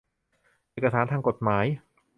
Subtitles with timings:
[0.71, 1.65] เอกสารทางกฎหมาย